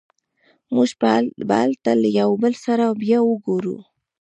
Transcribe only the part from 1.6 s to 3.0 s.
هلته له یو بل سره